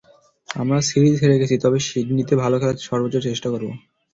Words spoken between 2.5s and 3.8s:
খেলার সর্বোচ্চ চেষ্টা করব।